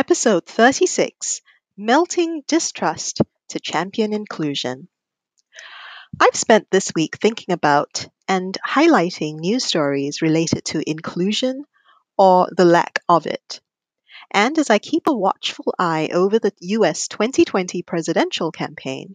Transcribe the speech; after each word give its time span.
Episode 0.00 0.46
36 0.46 1.42
Melting 1.76 2.42
Distrust 2.48 3.20
to 3.50 3.60
Champion 3.60 4.14
Inclusion. 4.14 4.88
I've 6.18 6.34
spent 6.34 6.70
this 6.70 6.90
week 6.94 7.18
thinking 7.18 7.52
about 7.52 8.08
and 8.26 8.56
highlighting 8.66 9.40
news 9.40 9.62
stories 9.62 10.22
related 10.22 10.64
to 10.64 10.90
inclusion 10.90 11.66
or 12.16 12.48
the 12.56 12.64
lack 12.64 13.00
of 13.10 13.26
it. 13.26 13.60
And 14.30 14.58
as 14.58 14.70
I 14.70 14.78
keep 14.78 15.06
a 15.06 15.12
watchful 15.14 15.74
eye 15.78 16.08
over 16.14 16.38
the 16.38 16.54
US 16.60 17.06
2020 17.08 17.82
presidential 17.82 18.52
campaign, 18.52 19.12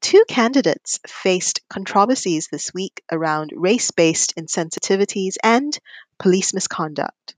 two 0.00 0.24
candidates 0.26 0.98
faced 1.06 1.60
controversies 1.68 2.48
this 2.50 2.72
week 2.72 3.02
around 3.12 3.50
race 3.54 3.90
based 3.90 4.34
insensitivities 4.36 5.34
and 5.44 5.78
police 6.18 6.54
misconduct. 6.54 7.34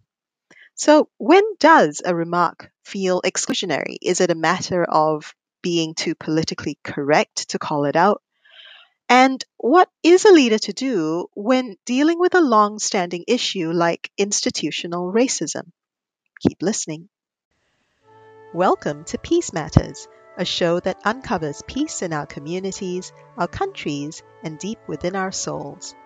So, 0.79 1.09
when 1.19 1.43
does 1.59 2.03
a 2.05 2.15
remark 2.15 2.71
feel 2.85 3.21
exclusionary? 3.23 3.97
Is 4.01 4.21
it 4.21 4.31
a 4.31 4.37
matter 4.37 4.85
of 4.85 5.35
being 5.61 5.97
too 5.97 6.15
politically 6.15 6.79
correct 6.85 7.49
to 7.49 7.59
call 7.59 7.85
it 7.85 7.97
out? 7.97 8.23
And 9.09 9.45
what 9.57 9.91
is 10.05 10.25
a 10.25 10.31
leader 10.31 10.59
to 10.61 10.73
do 10.73 11.27
when 11.35 11.79
dealing 11.85 12.21
with 12.21 12.37
a 12.37 12.41
long 12.41 12.79
standing 12.79 13.25
issue 13.27 13.73
like 13.73 14.13
institutional 14.17 15.13
racism? 15.13 15.73
Keep 16.43 16.63
listening. 16.63 17.09
Welcome 18.55 19.03
to 19.07 19.19
Peace 19.19 19.53
Matters, 19.53 20.07
a 20.37 20.45
show 20.45 20.79
that 20.79 21.01
uncovers 21.05 21.61
peace 21.67 22.03
in 22.03 22.13
our 22.13 22.27
communities, 22.27 23.13
our 23.37 23.49
countries, 23.49 24.23
and 24.45 24.61
deep 24.61 24.79
within 24.87 25.17
our 25.17 25.33
souls. 25.33 25.97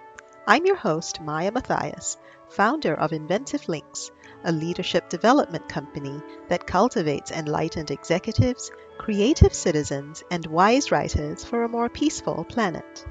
I'm 0.46 0.66
your 0.66 0.76
host, 0.76 1.20
Maya 1.20 1.52
Mathias, 1.52 2.16
founder 2.48 2.94
of 2.94 3.12
Inventive 3.12 3.68
Links 3.68 4.10
a 4.44 4.52
leadership 4.52 5.08
development 5.08 5.68
company 5.68 6.20
that 6.48 6.66
cultivates 6.66 7.30
enlightened 7.30 7.90
executives, 7.90 8.70
creative 8.98 9.54
citizens, 9.54 10.22
and 10.30 10.46
wise 10.46 10.90
writers 10.90 11.44
for 11.44 11.62
a 11.62 11.68
more 11.68 11.88
peaceful 11.88 12.44
planet. 12.44 13.06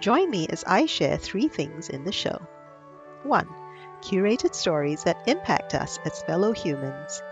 Join 0.00 0.30
me 0.30 0.46
as 0.48 0.64
I 0.64 0.86
share 0.86 1.16
three 1.16 1.48
things 1.48 1.88
in 1.88 2.04
the 2.04 2.12
show. 2.12 2.38
1. 3.24 3.48
Curated 4.02 4.54
stories 4.54 5.04
that 5.04 5.26
impact 5.26 5.74
us 5.74 5.98
as 6.04 6.22
fellow 6.22 6.52
humans. 6.52 7.22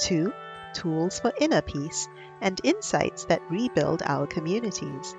2. 0.00 0.32
Tools 0.74 1.18
for 1.18 1.32
inner 1.40 1.62
peace 1.62 2.08
and 2.40 2.60
insights 2.62 3.24
that 3.24 3.50
rebuild 3.50 4.02
our 4.04 4.26
communities. 4.26 5.16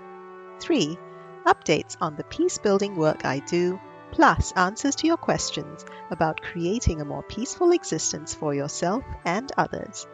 3. 0.59 0.97
Updates 1.45 1.97
on 2.00 2.16
the 2.16 2.23
peace 2.23 2.58
building 2.58 2.95
work 2.95 3.25
I 3.25 3.39
do 3.39 3.80
plus 4.11 4.52
answers 4.52 4.95
to 4.97 5.08
your 5.08 5.17
questions 5.17 5.86
about 6.11 6.42
creating 6.42 7.02
a 7.02 7.06
more 7.06 7.23
peaceful 7.23 7.72
existence 7.72 8.34
for 8.34 8.53
yourself 8.53 9.03
and 9.25 9.52
others. 9.58 10.06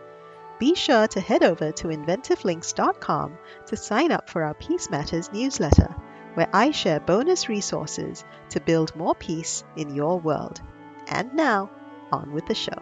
Be 0.59 0.75
sure 0.75 1.07
to 1.09 1.19
head 1.19 1.43
over 1.43 1.71
to 1.71 1.87
inventivelinks.com 1.87 3.37
to 3.67 3.77
sign 3.77 4.11
up 4.11 4.29
for 4.29 4.43
our 4.43 4.53
Peace 4.53 4.89
Matters 4.89 5.31
newsletter, 5.31 5.95
where 6.35 6.49
I 6.53 6.71
share 6.71 6.99
bonus 6.99 7.49
resources 7.49 8.23
to 8.49 8.59
build 8.59 8.95
more 8.95 9.15
peace 9.15 9.63
in 9.75 9.93
your 9.93 10.19
world. 10.19 10.61
And 11.07 11.33
now, 11.33 11.69
on 12.11 12.33
with 12.33 12.45
the 12.45 12.55
show. 12.55 12.81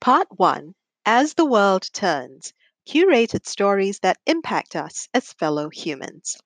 Part 0.00 0.28
1 0.36 0.74
As 1.10 1.32
the 1.32 1.46
World 1.46 1.88
Turns 1.94 2.52
curated 2.86 3.46
stories 3.46 4.00
that 4.00 4.18
impact 4.26 4.76
us 4.76 5.08
as 5.14 5.32
fellow 5.32 5.70
humans. 5.70 6.36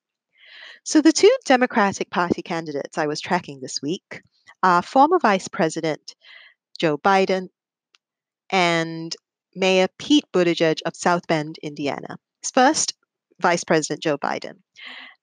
So, 0.85 1.01
the 1.01 1.11
two 1.11 1.37
Democratic 1.45 2.11
Party 2.11 2.43
candidates 2.43 2.97
I 2.97 3.09
was 3.09 3.21
tracking 3.21 3.59
this 3.59 3.83
week 3.83 4.23
are 4.63 4.81
former 4.81 5.19
Vice 5.19 5.49
President 5.49 6.15
Joe 6.79 6.97
Biden 6.97 7.49
and 8.51 9.17
Mayor 9.57 9.89
Pete 9.99 10.27
Buttigieg 10.33 10.79
of 10.87 10.95
South 10.95 11.27
Bend, 11.27 11.59
Indiana. 11.61 12.19
First, 12.55 12.95
Vice 13.41 13.65
President 13.65 14.01
Joe 14.01 14.17
Biden. 14.17 14.61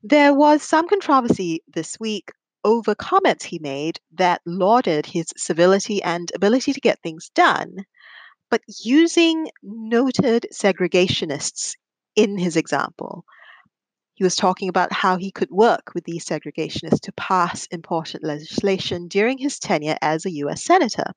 There 0.03 0.33
was 0.33 0.63
some 0.63 0.89
controversy 0.89 1.63
this 1.65 1.97
week 1.97 2.33
over 2.65 2.93
comments 2.93 3.45
he 3.45 3.59
made 3.59 4.01
that 4.15 4.41
lauded 4.45 5.05
his 5.05 5.31
civility 5.37 6.03
and 6.03 6.29
ability 6.35 6.73
to 6.73 6.81
get 6.81 7.01
things 7.01 7.31
done 7.33 7.85
but 8.49 8.61
using 8.83 9.49
noted 9.63 10.47
segregationists 10.53 11.75
in 12.15 12.37
his 12.37 12.55
example. 12.55 13.25
He 14.15 14.23
was 14.23 14.35
talking 14.35 14.67
about 14.69 14.91
how 14.91 15.17
he 15.17 15.31
could 15.31 15.49
work 15.51 15.91
with 15.95 16.03
these 16.03 16.25
segregationists 16.25 17.01
to 17.01 17.13
pass 17.13 17.67
important 17.67 18.23
legislation 18.23 19.07
during 19.07 19.37
his 19.37 19.59
tenure 19.59 19.97
as 20.01 20.25
a 20.25 20.31
US 20.31 20.63
Senator. 20.63 21.13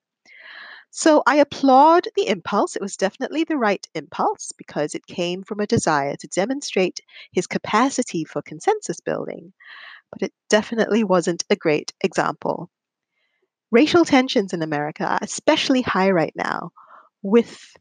So 0.91 1.23
I 1.25 1.37
applaud 1.37 2.07
the 2.15 2.27
impulse. 2.27 2.75
It 2.75 2.81
was 2.81 2.95
definitely 2.95 3.43
the 3.43 3.57
right 3.57 3.85
impulse 3.95 4.51
because 4.57 4.93
it 4.93 5.07
came 5.07 5.43
from 5.43 5.59
a 5.59 5.67
desire 5.67 6.15
to 6.17 6.27
demonstrate 6.27 7.01
his 7.31 7.47
capacity 7.47 8.23
for 8.23 8.43
consensus 8.43 8.99
building, 8.99 9.53
but 10.11 10.21
it 10.21 10.33
definitely 10.49 11.03
wasn't 11.03 11.43
a 11.49 11.55
great 11.55 11.93
example. 12.01 12.69
Racial 13.71 14.05
tensions 14.05 14.53
in 14.53 14.61
America 14.61 15.03
are 15.03 15.19
especially 15.21 15.81
high 15.81 16.11
right 16.11 16.33
now, 16.35 16.71
with 17.23 17.75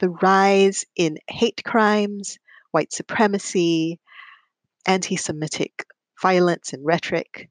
the 0.00 0.08
rise 0.08 0.84
in 0.96 1.18
hate 1.28 1.62
crimes, 1.64 2.38
white 2.72 2.92
supremacy, 2.92 4.00
anti 4.86 5.16
Semitic 5.16 5.86
violence 6.20 6.72
and 6.72 6.84
rhetoric. 6.84 7.48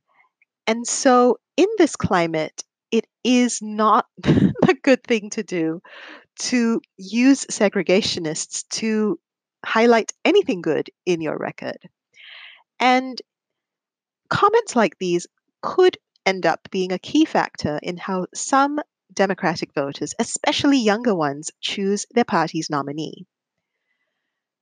And 0.68 0.86
so, 0.86 1.38
in 1.58 1.68
this 1.78 1.96
climate, 1.96 2.64
it 2.92 3.08
is 3.24 3.62
not 3.62 4.06
a 4.26 4.74
good 4.84 5.04
thing 5.04 5.30
to 5.32 5.44
do 5.44 5.82
to 6.40 6.82
use 6.98 7.46
segregationists 7.46 8.68
to 8.70 9.20
highlight 9.66 10.12
anything 10.26 10.62
good 10.62 10.90
in 11.06 11.22
your 11.22 11.38
record. 11.38 11.78
And 12.80 13.22
comments 14.30 14.76
like 14.76 14.98
these 14.98 15.28
could 15.62 15.98
end 16.26 16.46
up 16.46 16.68
being 16.72 16.92
a 16.92 17.00
key 17.00 17.26
factor 17.26 17.80
in 17.84 17.98
how 17.98 18.28
some 18.34 18.80
Democratic 19.14 19.74
voters, 19.74 20.14
especially 20.20 20.80
younger 20.80 21.16
ones, 21.16 21.52
choose 21.62 22.06
their 22.12 22.26
party's 22.26 22.70
nominee. 22.70 23.26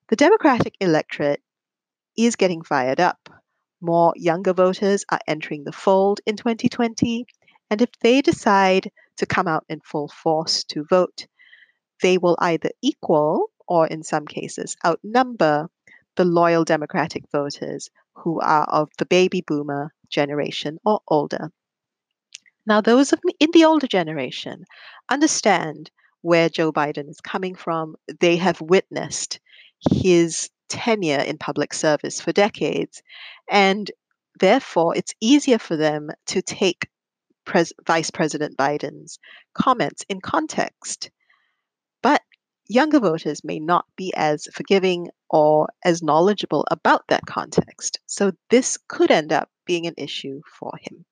The 0.09 0.15
Democratic 0.15 0.75
electorate 0.79 1.41
is 2.17 2.35
getting 2.35 2.61
fired 2.63 2.99
up. 2.99 3.29
More 3.79 4.13
younger 4.15 4.53
voters 4.53 5.05
are 5.09 5.21
entering 5.25 5.63
the 5.63 5.71
fold 5.71 6.19
in 6.25 6.35
2020, 6.35 7.25
and 7.69 7.81
if 7.81 7.89
they 8.01 8.21
decide 8.21 8.91
to 9.17 9.25
come 9.25 9.47
out 9.47 9.65
in 9.69 9.79
full 9.79 10.09
force 10.09 10.63
to 10.65 10.85
vote, 10.89 11.27
they 12.01 12.17
will 12.17 12.35
either 12.39 12.71
equal 12.81 13.51
or, 13.67 13.87
in 13.87 14.03
some 14.03 14.27
cases, 14.27 14.75
outnumber 14.85 15.69
the 16.15 16.25
loyal 16.25 16.65
Democratic 16.65 17.23
voters 17.31 17.89
who 18.15 18.41
are 18.41 18.65
of 18.65 18.89
the 18.97 19.05
baby 19.05 19.41
boomer 19.47 19.93
generation 20.09 20.77
or 20.83 20.99
older. 21.07 21.51
Now, 22.65 22.81
those 22.81 23.13
in 23.39 23.49
the 23.53 23.65
older 23.65 23.87
generation 23.87 24.65
understand 25.09 25.89
where 26.21 26.49
Joe 26.49 26.71
Biden 26.71 27.09
is 27.09 27.19
coming 27.19 27.55
from. 27.55 27.95
They 28.19 28.37
have 28.37 28.61
witnessed 28.61 29.39
his 29.79 30.49
tenure 30.69 31.19
in 31.19 31.37
public 31.37 31.73
service 31.73 32.21
for 32.21 32.31
decades, 32.31 33.01
and 33.49 33.89
therefore 34.39 34.95
it's 34.95 35.15
easier 35.19 35.57
for 35.57 35.75
them 35.75 36.09
to 36.27 36.41
take 36.41 36.87
Pres- 37.45 37.73
Vice 37.87 38.11
President 38.11 38.55
Biden's 38.57 39.17
comments 39.53 40.05
in 40.07 40.21
context. 40.21 41.09
But 42.03 42.21
younger 42.67 42.99
voters 42.99 43.43
may 43.43 43.59
not 43.59 43.85
be 43.95 44.13
as 44.15 44.47
forgiving 44.53 45.09
or 45.29 45.69
as 45.83 46.03
knowledgeable 46.03 46.65
about 46.69 47.07
that 47.07 47.25
context. 47.25 47.99
So 48.05 48.33
this 48.51 48.77
could 48.87 49.09
end 49.09 49.33
up 49.33 49.49
being 49.65 49.87
an 49.87 49.95
issue 49.97 50.41
for 50.59 50.73
him 50.79 51.05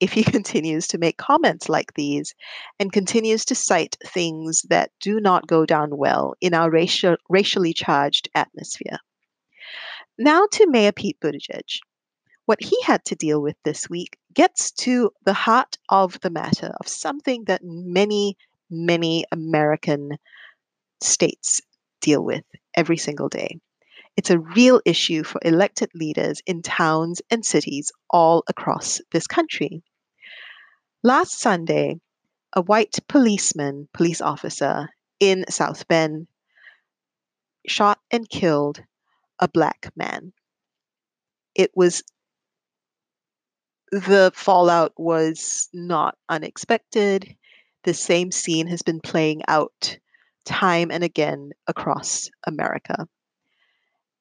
if 0.00 0.12
he 0.12 0.22
continues 0.36 0.88
to 0.88 0.98
make 0.98 1.16
comments 1.16 1.68
like 1.68 1.94
these 1.94 2.34
and 2.78 2.92
continues 2.92 3.44
to 3.46 3.54
cite 3.54 3.96
things 4.04 4.62
that 4.68 4.90
do 5.00 5.20
not 5.20 5.46
go 5.46 5.66
down 5.66 5.96
well 5.96 6.34
in 6.40 6.54
our 6.54 6.70
racial, 6.70 7.16
racially 7.28 7.72
charged 7.72 8.28
atmosphere. 8.34 8.98
Now 10.18 10.46
to 10.52 10.66
Mayor 10.68 10.92
Pete 10.92 11.18
Buttigieg. 11.20 11.80
What 12.46 12.62
he 12.62 12.80
had 12.82 13.04
to 13.06 13.16
deal 13.16 13.42
with 13.42 13.56
this 13.64 13.90
week 13.90 14.16
gets 14.32 14.70
to 14.72 15.10
the 15.24 15.32
heart 15.32 15.78
of 15.88 16.20
the 16.20 16.30
matter 16.30 16.72
of 16.78 16.86
something 16.86 17.44
that 17.46 17.60
many, 17.64 18.36
many 18.70 19.24
American 19.32 20.12
states 21.02 21.60
deal 22.00 22.24
with 22.24 22.44
every 22.76 22.96
single 22.96 23.28
day. 23.28 23.58
It's 24.16 24.30
a 24.30 24.38
real 24.38 24.80
issue 24.86 25.24
for 25.24 25.40
elected 25.44 25.90
leaders 25.94 26.40
in 26.46 26.62
towns 26.62 27.20
and 27.30 27.44
cities 27.44 27.92
all 28.08 28.44
across 28.48 29.00
this 29.12 29.26
country. 29.26 29.82
Last 31.02 31.38
Sunday, 31.38 32.00
a 32.52 32.62
white 32.62 32.98
policeman, 33.08 33.88
police 33.92 34.20
officer 34.20 34.88
in 35.20 35.44
South 35.50 35.86
Bend, 35.88 36.26
shot 37.66 37.98
and 38.10 38.28
killed 38.28 38.82
a 39.38 39.48
black 39.48 39.92
man. 39.94 40.32
It 41.54 41.70
was 41.74 42.02
the 43.92 44.32
fallout 44.34 44.92
was 44.96 45.68
not 45.72 46.16
unexpected. 46.28 47.36
The 47.84 47.94
same 47.94 48.32
scene 48.32 48.66
has 48.66 48.82
been 48.82 49.00
playing 49.00 49.42
out 49.46 49.98
time 50.44 50.90
and 50.90 51.04
again 51.04 51.52
across 51.66 52.30
America. 52.46 53.06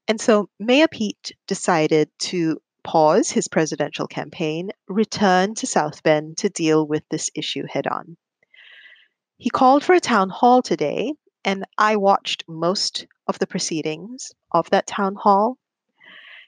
And 0.07 0.21
so 0.21 0.49
Mayor 0.59 0.87
Pete 0.87 1.31
decided 1.47 2.09
to 2.19 2.61
pause 2.85 3.31
his 3.31 3.47
presidential 3.47 4.07
campaign, 4.07 4.69
return 4.87 5.55
to 5.55 5.67
South 5.67 6.03
Bend 6.03 6.37
to 6.37 6.49
deal 6.49 6.87
with 6.87 7.03
this 7.09 7.31
issue 7.35 7.63
head 7.67 7.87
on. 7.87 8.15
He 9.37 9.49
called 9.49 9.83
for 9.83 9.95
a 9.95 9.99
town 9.99 10.29
hall 10.29 10.61
today, 10.61 11.13
and 11.43 11.65
I 11.77 11.95
watched 11.95 12.45
most 12.47 13.07
of 13.27 13.39
the 13.39 13.47
proceedings 13.47 14.31
of 14.51 14.69
that 14.69 14.85
town 14.85 15.15
hall. 15.15 15.57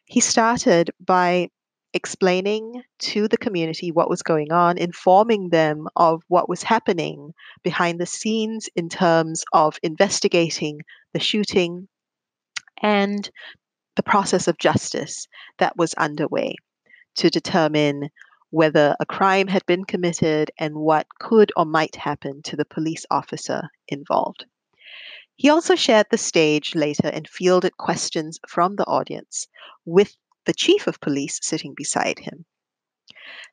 He 0.06 0.22
started 0.22 0.92
by 1.04 1.50
explaining 1.94 2.84
to 3.00 3.28
the 3.28 3.38
community 3.38 3.92
what 3.92 4.10
was 4.10 4.22
going 4.22 4.51
on, 4.51 4.78
informing 4.78 5.50
them 5.50 5.88
of 5.95 6.22
what 6.28 6.48
was 6.48 6.62
happening 6.62 7.34
behind 7.63 8.00
the 8.00 8.06
scenes 8.06 8.69
in 8.75 8.89
terms 8.89 9.44
of 9.54 9.80
investigating 9.81 10.81
the 11.13 11.19
shooting 11.19 11.88
and 12.81 13.31
the 13.98 14.04
process 14.04 14.48
of 14.48 14.58
justice 14.60 15.28
that 15.58 15.76
was 15.76 15.94
underway 15.96 16.56
to 17.16 17.30
determine 17.30 18.10
whether 18.52 18.96
a 19.00 19.06
crime 19.06 19.48
had 19.48 19.66
been 19.66 19.84
committed 19.84 20.52
and 20.58 20.76
what 20.76 21.08
could 21.20 21.52
or 21.58 21.66
might 21.66 21.96
happen 21.96 22.42
to 22.44 22.56
the 22.56 22.64
police 22.64 23.06
officer 23.12 23.64
involved. 23.88 24.46
He 25.36 25.50
also 25.50 25.76
shared 25.76 26.08
the 26.10 26.18
stage 26.18 26.76
later 26.76 27.08
and 27.08 27.28
fielded 27.28 27.76
questions 27.78 28.40
from 28.48 28.76
the 28.76 28.86
audience 28.86 29.48
with 29.84 30.16
the 30.46 30.54
chief 30.54 30.88
of 30.88 31.02
police 31.02 31.40
sitting 31.42 31.74
beside 31.76 32.20
him. 32.20 32.46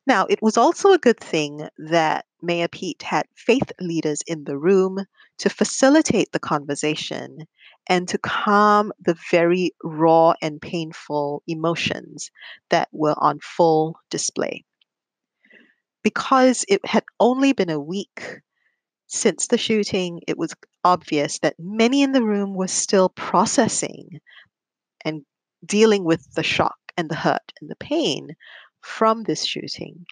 Now, 0.07 0.25
it 0.27 0.41
was 0.41 0.57
also 0.57 0.93
a 0.93 0.99
good 0.99 1.19
thing 1.19 1.67
that 1.77 2.25
Mayor 2.41 2.67
Pete 2.67 3.01
had 3.01 3.25
faith 3.35 3.71
leaders 3.79 4.21
in 4.27 4.43
the 4.43 4.57
room 4.57 5.05
to 5.39 5.49
facilitate 5.49 6.31
the 6.31 6.39
conversation 6.39 7.47
and 7.87 8.07
to 8.07 8.17
calm 8.17 8.91
the 8.99 9.17
very 9.31 9.71
raw 9.83 10.33
and 10.41 10.61
painful 10.61 11.43
emotions 11.47 12.31
that 12.69 12.89
were 12.91 13.15
on 13.17 13.39
full 13.41 13.99
display. 14.09 14.63
Because 16.03 16.65
it 16.67 16.85
had 16.85 17.03
only 17.19 17.53
been 17.53 17.69
a 17.69 17.79
week 17.79 18.41
since 19.07 19.47
the 19.47 19.57
shooting, 19.57 20.21
it 20.27 20.37
was 20.37 20.53
obvious 20.83 21.39
that 21.39 21.55
many 21.59 22.01
in 22.01 22.11
the 22.11 22.23
room 22.23 22.55
were 22.55 22.67
still 22.67 23.09
processing 23.09 24.19
and 25.03 25.23
dealing 25.65 26.03
with 26.03 26.33
the 26.33 26.43
shock 26.43 26.77
and 26.97 27.09
the 27.09 27.15
hurt 27.15 27.53
and 27.61 27.69
the 27.69 27.75
pain 27.75 28.35
from 28.81 29.23
this 29.23 29.45
shooting. 29.45 30.05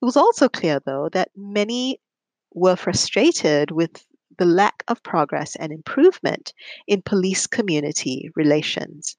It 0.00 0.04
was 0.04 0.16
also 0.16 0.48
clear, 0.48 0.80
though, 0.84 1.08
that 1.12 1.30
many 1.36 2.00
were 2.52 2.76
frustrated 2.76 3.70
with 3.70 4.04
the 4.38 4.44
lack 4.44 4.82
of 4.88 5.02
progress 5.02 5.56
and 5.56 5.72
improvement 5.72 6.52
in 6.86 7.02
police 7.02 7.46
community 7.46 8.30
relations. 8.34 9.16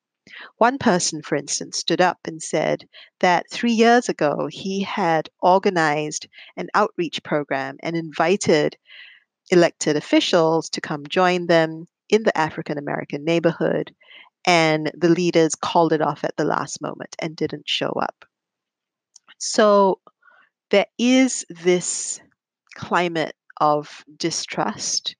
One 0.58 0.80
person, 0.80 1.22
for 1.22 1.36
instance, 1.36 1.78
stood 1.78 2.02
up 2.02 2.20
and 2.26 2.42
said 2.42 2.88
that 3.20 3.50
three 3.52 3.72
years 3.72 4.10
ago 4.10 4.48
he 4.50 4.82
had 4.82 5.30
organized 5.40 6.28
an 6.58 6.68
outreach 6.74 7.22
program 7.24 7.78
and 7.82 7.96
invited 7.96 8.76
elected 9.52 9.96
officials 9.96 10.70
to 10.70 10.82
come 10.82 11.06
join 11.08 11.46
them 11.46 11.86
in 12.10 12.24
the 12.24 12.36
African 12.38 12.78
American 12.78 13.24
neighborhood 13.24 13.94
and 14.46 14.92
the 14.96 15.10
leaders 15.10 15.56
called 15.56 15.94
it 15.94 16.02
off 16.02 16.24
at 16.24 16.36
the 16.38 16.46
last 16.46 16.82
moment 16.82 17.16
and 17.20 17.36
didn't 17.36 17.68
show 17.68 17.90
up. 17.90 18.26
So 19.38 20.00
there 20.70 20.86
is 20.98 21.46
this 21.50 22.20
climate 22.76 23.36
of 23.58 24.04
distrust 24.18 25.16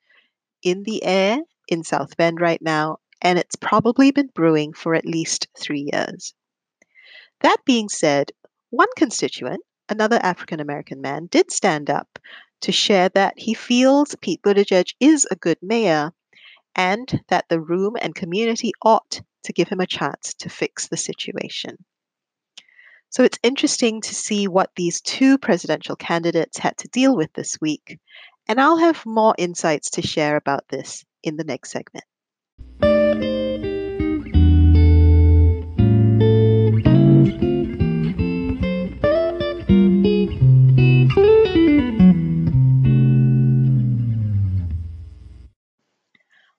in 0.64 0.84
the 0.84 1.04
air 1.04 1.40
in 1.68 1.84
South 1.84 2.18
Bend 2.18 2.42
right 2.42 2.62
now, 2.62 2.98
and 3.22 3.40
it's 3.40 3.56
probably 3.56 4.12
been 4.12 4.30
brewing 4.34 4.74
for 4.74 4.96
at 4.96 5.06
least 5.06 5.48
three 5.58 5.90
years. 5.94 6.34
That 7.42 7.58
being 7.66 7.90
said, 7.90 8.32
one 8.70 8.90
constituent, 8.98 9.62
another 9.90 10.20
African 10.22 10.60
American 10.60 11.02
man, 11.02 11.28
did 11.28 11.52
stand 11.52 11.90
up 11.90 12.20
to 12.62 12.72
share 12.72 13.10
that 13.10 13.38
he 13.38 13.54
feels 13.54 14.16
Pete 14.22 14.42
Buttigieg 14.42 14.94
is 15.00 15.28
a 15.30 15.36
good 15.36 15.60
mayor 15.62 16.12
and 16.76 17.24
that 17.28 17.46
the 17.50 17.60
room 17.60 17.96
and 18.02 18.16
community 18.16 18.72
ought 18.82 19.22
to 19.44 19.54
give 19.54 19.70
him 19.70 19.80
a 19.80 19.88
chance 19.88 20.34
to 20.36 20.50
fix 20.50 20.88
the 20.88 20.98
situation. 20.98 21.78
So 23.10 23.24
it's 23.24 23.40
interesting 23.44 24.02
to 24.02 24.14
see 24.16 24.48
what 24.48 24.72
these 24.76 25.02
two 25.02 25.38
presidential 25.38 25.96
candidates 25.96 26.58
had 26.58 26.78
to 26.80 26.88
deal 26.90 27.16
with 27.16 27.32
this 27.34 27.58
week, 27.62 27.98
and 28.48 28.60
I'll 28.60 28.78
have 28.78 29.06
more 29.06 29.34
insights 29.38 29.90
to 29.92 30.02
share 30.02 30.36
about 30.36 30.68
this 30.70 31.06
in 31.24 31.38
the 31.38 31.44
next 31.44 31.72
segment. 31.72 32.06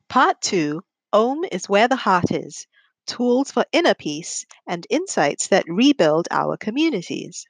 Part 0.08 0.40
2 0.40 0.82
Om 1.12 1.44
is 1.52 1.68
where 1.68 1.88
the 1.88 1.96
heart 1.96 2.30
is 2.30 2.66
tools 3.06 3.50
for 3.50 3.64
inner 3.72 3.94
peace 3.94 4.44
and 4.66 4.86
insights 4.90 5.48
that 5.48 5.64
rebuild 5.68 6.28
our 6.30 6.56
communities. 6.56 7.46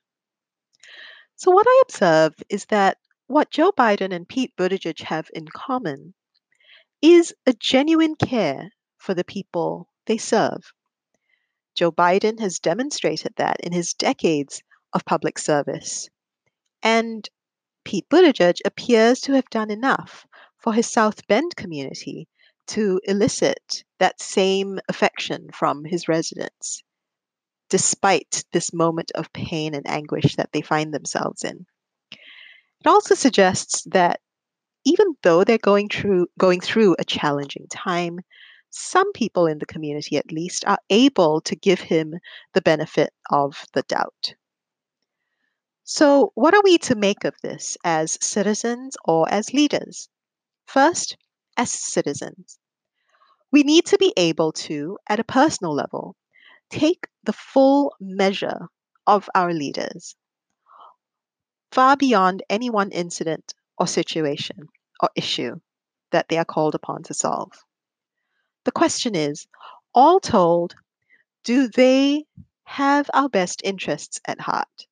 So, 1.36 1.50
what 1.50 1.66
I 1.68 1.82
observe 1.82 2.34
is 2.48 2.66
that 2.66 2.98
what 3.26 3.50
Joe 3.50 3.72
Biden 3.72 4.14
and 4.14 4.28
Pete 4.28 4.54
Buttigieg 4.56 5.00
have 5.00 5.28
in 5.34 5.48
common 5.48 6.14
is 7.02 7.34
a 7.46 7.52
genuine 7.52 8.14
care 8.14 8.70
for 8.98 9.14
the 9.14 9.24
people 9.24 9.88
they 10.06 10.18
serve. 10.18 10.72
Joe 11.74 11.92
Biden 11.92 12.40
has 12.40 12.58
demonstrated 12.58 13.34
that 13.36 13.60
in 13.60 13.72
his 13.72 13.92
decades 13.94 14.62
of 14.92 15.04
public 15.04 15.38
service. 15.38 16.08
And 16.82 17.28
Pete 17.84 18.08
Buttigieg 18.08 18.60
appears 18.64 19.20
to 19.22 19.32
have 19.32 19.50
done 19.50 19.70
enough 19.70 20.26
for 20.58 20.72
his 20.72 20.90
South 20.90 21.26
Bend 21.26 21.54
community 21.54 22.28
to 22.68 23.00
elicit 23.04 23.84
that 23.98 24.20
same 24.20 24.78
affection 24.88 25.48
from 25.52 25.84
his 25.84 26.08
residents, 26.08 26.82
despite 27.68 28.44
this 28.52 28.72
moment 28.72 29.12
of 29.14 29.32
pain 29.32 29.74
and 29.74 29.88
anguish 29.88 30.36
that 30.36 30.52
they 30.52 30.62
find 30.62 30.92
themselves 30.92 31.44
in. 31.44 31.66
It 32.12 32.86
also 32.86 33.14
suggests 33.14 33.84
that 33.90 34.20
even 34.84 35.16
though 35.22 35.42
they're 35.42 35.58
going 35.58 35.88
through 35.88 36.28
going 36.38 36.60
through 36.60 36.96
a 36.98 37.04
challenging 37.04 37.66
time, 37.68 38.20
some 38.70 39.12
people 39.12 39.46
in 39.46 39.58
the 39.58 39.66
community 39.66 40.16
at 40.16 40.30
least 40.30 40.64
are 40.66 40.78
able 40.90 41.40
to 41.42 41.56
give 41.56 41.80
him 41.80 42.14
the 42.52 42.62
benefit 42.62 43.12
of 43.30 43.64
the 43.72 43.82
doubt. 43.82 44.34
So, 45.82 46.32
what 46.34 46.54
are 46.54 46.62
we 46.62 46.78
to 46.78 46.94
make 46.94 47.24
of 47.24 47.34
this 47.42 47.76
as 47.84 48.18
citizens 48.20 48.96
or 49.04 49.32
as 49.32 49.54
leaders? 49.54 50.08
First, 50.66 51.16
as 51.56 51.70
citizens. 51.70 52.58
We 53.52 53.62
need 53.62 53.86
to 53.86 53.98
be 53.98 54.12
able 54.16 54.52
to, 54.52 54.98
at 55.08 55.20
a 55.20 55.24
personal 55.24 55.74
level, 55.74 56.16
take 56.70 57.06
the 57.24 57.32
full 57.32 57.94
measure 58.00 58.68
of 59.06 59.28
our 59.34 59.52
leaders, 59.52 60.16
far 61.72 61.96
beyond 61.96 62.42
any 62.50 62.70
one 62.70 62.90
incident 62.90 63.54
or 63.78 63.86
situation 63.86 64.68
or 65.00 65.10
issue 65.14 65.60
that 66.10 66.28
they 66.28 66.38
are 66.38 66.44
called 66.44 66.74
upon 66.74 67.02
to 67.04 67.14
solve. 67.14 67.52
The 68.64 68.72
question 68.72 69.14
is 69.14 69.46
all 69.94 70.20
told, 70.20 70.74
do 71.44 71.68
they 71.68 72.24
have 72.64 73.08
our 73.14 73.28
best 73.28 73.62
interests 73.64 74.20
at 74.26 74.40
heart? 74.40 74.86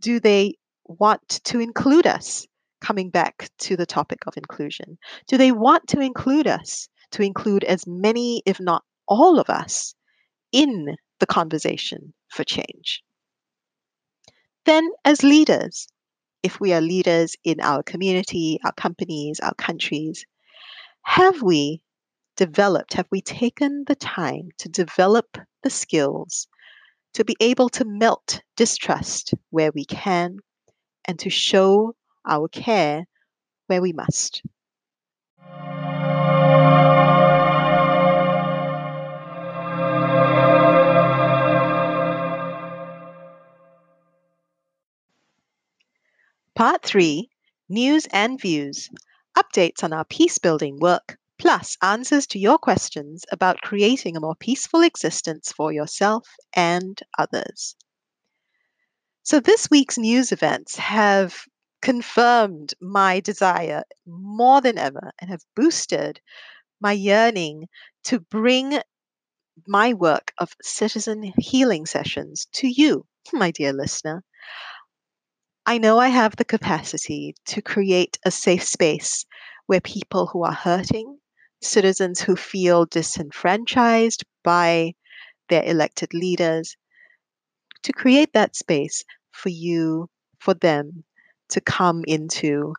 Do 0.00 0.20
they 0.20 0.54
want 0.84 1.40
to 1.44 1.60
include 1.60 2.06
us 2.06 2.46
coming 2.82 3.08
back 3.08 3.48
to 3.60 3.76
the 3.76 3.86
topic 3.86 4.26
of 4.26 4.36
inclusion? 4.36 4.98
Do 5.28 5.38
they 5.38 5.52
want 5.52 5.88
to 5.88 6.00
include 6.00 6.46
us, 6.46 6.88
to 7.12 7.22
include 7.22 7.64
as 7.64 7.86
many, 7.86 8.42
if 8.44 8.60
not 8.60 8.84
all 9.06 9.38
of 9.38 9.48
us, 9.48 9.94
in 10.52 10.96
the 11.20 11.26
conversation 11.26 12.12
for 12.28 12.44
change? 12.44 13.02
Then, 14.66 14.90
as 15.04 15.22
leaders, 15.22 15.88
if 16.42 16.60
we 16.60 16.72
are 16.72 16.80
leaders 16.80 17.36
in 17.44 17.60
our 17.60 17.82
community, 17.82 18.58
our 18.64 18.72
companies, 18.72 19.40
our 19.40 19.54
countries, 19.54 20.26
have 21.02 21.40
we 21.42 21.82
developed, 22.36 22.94
have 22.94 23.08
we 23.10 23.20
taken 23.20 23.84
the 23.86 23.94
time 23.94 24.48
to 24.58 24.68
develop 24.68 25.38
the 25.62 25.70
skills 25.70 26.48
to 27.14 27.24
be 27.24 27.36
able 27.40 27.68
to 27.68 27.84
melt 27.84 28.42
distrust 28.56 29.34
where 29.50 29.70
we 29.74 29.84
can 29.84 30.38
and 31.04 31.18
to 31.18 31.30
show 31.30 31.94
our 32.26 32.48
care 32.48 33.06
where 33.66 33.82
we 33.82 33.92
must. 33.92 34.42
Part 46.54 46.84
3 46.84 47.28
News 47.68 48.06
and 48.12 48.40
Views 48.40 48.88
Updates 49.36 49.82
on 49.82 49.92
our 49.94 50.04
peace 50.04 50.38
building 50.38 50.78
work, 50.78 51.16
plus 51.38 51.76
answers 51.82 52.26
to 52.28 52.38
your 52.38 52.58
questions 52.58 53.24
about 53.32 53.62
creating 53.62 54.16
a 54.16 54.20
more 54.20 54.36
peaceful 54.36 54.82
existence 54.82 55.50
for 55.50 55.72
yourself 55.72 56.28
and 56.52 57.00
others. 57.18 57.74
So, 59.22 59.40
this 59.40 59.70
week's 59.70 59.96
news 59.96 60.30
events 60.30 60.76
have 60.76 61.46
confirmed 61.82 62.72
my 62.80 63.20
desire 63.20 63.82
more 64.06 64.60
than 64.60 64.78
ever 64.78 65.12
and 65.18 65.28
have 65.30 65.44
boosted 65.54 66.20
my 66.80 66.92
yearning 66.92 67.66
to 68.04 68.20
bring 68.20 68.80
my 69.66 69.92
work 69.92 70.32
of 70.38 70.52
citizen 70.62 71.32
healing 71.38 71.84
sessions 71.84 72.46
to 72.52 72.68
you, 72.68 73.04
my 73.32 73.50
dear 73.50 73.72
listener. 73.72 74.24
I 75.66 75.78
know 75.78 75.98
I 75.98 76.08
have 76.08 76.36
the 76.36 76.44
capacity 76.44 77.34
to 77.46 77.62
create 77.62 78.18
a 78.24 78.30
safe 78.30 78.64
space 78.64 79.24
where 79.66 79.80
people 79.80 80.26
who 80.26 80.44
are 80.44 80.52
hurting, 80.52 81.18
citizens 81.60 82.20
who 82.20 82.34
feel 82.36 82.86
disenfranchised 82.86 84.24
by 84.42 84.94
their 85.48 85.62
elected 85.64 86.14
leaders, 86.14 86.76
to 87.82 87.92
create 87.92 88.32
that 88.32 88.56
space 88.56 89.04
for 89.32 89.50
you, 89.50 90.08
for 90.38 90.54
them 90.54 91.04
to 91.52 91.60
come 91.60 92.02
into 92.06 92.74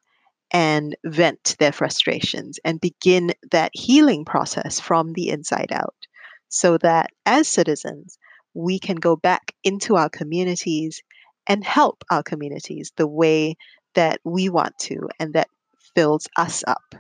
and 0.51 0.95
vent 1.03 1.55
their 1.59 1.71
frustrations 1.71 2.59
and 2.63 2.79
begin 2.79 3.33
that 3.51 3.71
healing 3.73 4.23
process 4.23 4.79
from 4.79 5.13
the 5.13 5.29
inside 5.29 5.71
out 5.71 5.95
so 6.49 6.77
that 6.77 7.09
as 7.25 7.47
citizens, 7.47 8.19
we 8.53 8.77
can 8.77 8.97
go 8.97 9.15
back 9.15 9.53
into 9.63 9.95
our 9.95 10.09
communities 10.09 11.01
and 11.47 11.63
help 11.63 12.03
our 12.11 12.21
communities 12.21 12.91
the 12.95 13.07
way 13.07 13.55
that 13.95 14.19
we 14.23 14.49
want 14.49 14.77
to 14.77 15.09
and 15.19 15.33
that 15.33 15.47
fills 15.95 16.27
us 16.37 16.63
up. 16.67 16.95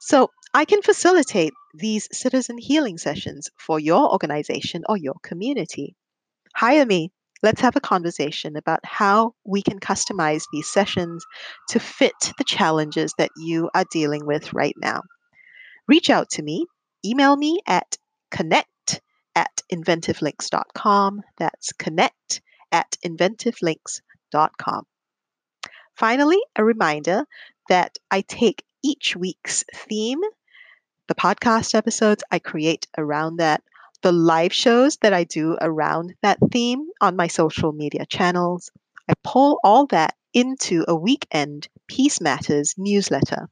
So, 0.00 0.30
I 0.54 0.66
can 0.66 0.82
facilitate 0.82 1.54
these 1.72 2.08
citizen 2.12 2.58
healing 2.58 2.98
sessions 2.98 3.48
for 3.56 3.80
your 3.80 4.12
organization 4.12 4.82
or 4.86 4.98
your 4.98 5.14
community. 5.22 5.96
Hire 6.54 6.84
me. 6.84 7.10
Let's 7.42 7.60
have 7.60 7.76
a 7.76 7.80
conversation 7.80 8.56
about 8.56 8.80
how 8.84 9.34
we 9.44 9.62
can 9.62 9.80
customize 9.80 10.44
these 10.52 10.68
sessions 10.68 11.24
to 11.70 11.80
fit 11.80 12.32
the 12.38 12.44
challenges 12.44 13.14
that 13.18 13.30
you 13.36 13.68
are 13.74 13.84
dealing 13.90 14.26
with 14.26 14.52
right 14.52 14.74
now. 14.80 15.02
Reach 15.88 16.08
out 16.10 16.30
to 16.30 16.42
me. 16.42 16.66
Email 17.04 17.36
me 17.36 17.60
at 17.66 17.96
connect 18.30 19.00
at 19.34 19.62
inventivelinks.com. 19.72 21.22
That's 21.38 21.72
connect 21.72 22.40
at 22.70 22.96
inventivelinks.com. 23.04 24.86
Finally, 25.96 26.38
a 26.56 26.64
reminder 26.64 27.24
that 27.68 27.98
I 28.10 28.22
take 28.22 28.64
each 28.82 29.16
week's 29.16 29.64
theme 29.74 30.20
the 31.08 31.14
podcast 31.20 31.74
episodes 31.74 32.24
I 32.30 32.38
create 32.38 32.86
around 32.96 33.36
that, 33.36 33.62
the 34.02 34.12
live 34.12 34.52
shows 34.52 34.96
that 34.98 35.12
I 35.12 35.24
do 35.24 35.56
around 35.60 36.14
that 36.22 36.38
theme 36.50 36.86
on 37.00 37.16
my 37.16 37.28
social 37.28 37.72
media 37.72 38.04
channels. 38.06 38.70
I 39.08 39.14
pull 39.24 39.60
all 39.64 39.86
that 39.86 40.14
into 40.34 40.84
a 40.88 40.94
weekend 40.94 41.68
Peace 41.86 42.20
Matters 42.20 42.74
newsletter. 42.76 43.48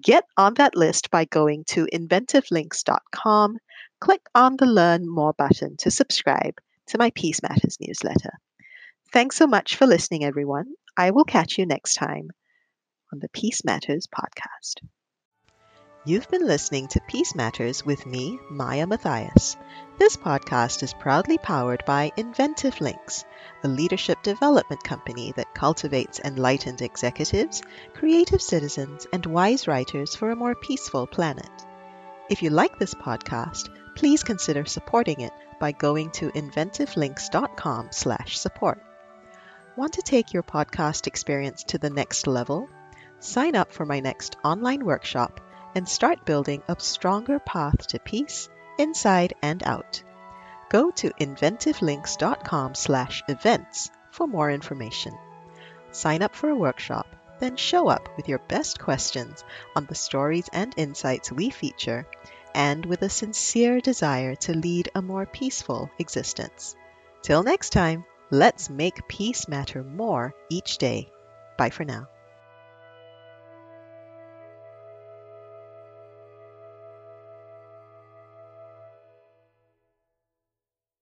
Get 0.00 0.24
on 0.36 0.54
that 0.54 0.76
list 0.76 1.10
by 1.10 1.24
going 1.24 1.64
to 1.68 1.86
inventivelinks.com, 1.92 3.58
click 4.00 4.22
on 4.34 4.56
the 4.56 4.66
Learn 4.66 5.08
More 5.08 5.34
button 5.34 5.76
to 5.78 5.90
subscribe 5.90 6.54
to 6.88 6.98
my 6.98 7.10
Peace 7.10 7.42
Matters 7.42 7.76
newsletter. 7.80 8.32
Thanks 9.12 9.36
so 9.36 9.46
much 9.46 9.76
for 9.76 9.86
listening, 9.86 10.24
everyone. 10.24 10.66
I 10.96 11.10
will 11.10 11.24
catch 11.24 11.58
you 11.58 11.66
next 11.66 11.94
time 11.94 12.30
on 13.12 13.18
the 13.20 13.28
Peace 13.28 13.64
Matters 13.64 14.06
podcast. 14.06 14.86
You've 16.04 16.28
been 16.28 16.44
listening 16.44 16.88
to 16.88 17.00
Peace 17.06 17.32
Matters 17.36 17.86
with 17.86 18.06
me, 18.06 18.40
Maya 18.50 18.88
Matthias. 18.88 19.56
This 20.00 20.16
podcast 20.16 20.82
is 20.82 20.92
proudly 20.92 21.38
powered 21.38 21.84
by 21.84 22.10
Inventive 22.16 22.80
Links, 22.80 23.24
a 23.62 23.68
leadership 23.68 24.20
development 24.24 24.82
company 24.82 25.32
that 25.36 25.54
cultivates 25.54 26.18
enlightened 26.18 26.82
executives, 26.82 27.62
creative 27.94 28.42
citizens, 28.42 29.06
and 29.12 29.24
wise 29.24 29.68
writers 29.68 30.16
for 30.16 30.32
a 30.32 30.36
more 30.36 30.56
peaceful 30.56 31.06
planet. 31.06 31.48
If 32.28 32.42
you 32.42 32.50
like 32.50 32.80
this 32.80 32.94
podcast, 32.94 33.68
please 33.94 34.24
consider 34.24 34.64
supporting 34.64 35.20
it 35.20 35.32
by 35.60 35.70
going 35.70 36.10
to 36.14 36.32
inventivelinks.com/support. 36.32 38.82
Want 39.76 39.92
to 39.92 40.02
take 40.02 40.32
your 40.32 40.42
podcast 40.42 41.06
experience 41.06 41.62
to 41.62 41.78
the 41.78 41.90
next 41.90 42.26
level? 42.26 42.68
Sign 43.20 43.54
up 43.54 43.70
for 43.70 43.86
my 43.86 44.00
next 44.00 44.36
online 44.42 44.84
workshop 44.84 45.40
and 45.74 45.88
start 45.88 46.24
building 46.24 46.62
a 46.68 46.76
stronger 46.78 47.38
path 47.38 47.86
to 47.88 47.98
peace 47.98 48.48
inside 48.78 49.34
and 49.42 49.62
out. 49.64 50.02
Go 50.70 50.90
to 50.92 51.10
inventivelinks.com/events 51.10 53.90
for 54.10 54.26
more 54.26 54.50
information. 54.50 55.12
Sign 55.90 56.22
up 56.22 56.34
for 56.34 56.48
a 56.50 56.56
workshop, 56.56 57.06
then 57.40 57.56
show 57.56 57.88
up 57.88 58.08
with 58.16 58.28
your 58.28 58.38
best 58.38 58.78
questions 58.78 59.44
on 59.76 59.86
the 59.86 59.94
stories 59.94 60.48
and 60.52 60.72
insights 60.76 61.32
we 61.32 61.50
feature 61.50 62.06
and 62.54 62.86
with 62.86 63.02
a 63.02 63.08
sincere 63.08 63.80
desire 63.80 64.36
to 64.36 64.54
lead 64.54 64.88
a 64.94 65.02
more 65.02 65.26
peaceful 65.26 65.90
existence. 65.98 66.76
Till 67.22 67.42
next 67.42 67.70
time, 67.70 68.04
let's 68.30 68.70
make 68.70 69.08
peace 69.08 69.48
matter 69.48 69.82
more 69.82 70.32
each 70.50 70.78
day. 70.78 71.10
Bye 71.56 71.70
for 71.70 71.84
now. 71.84 72.06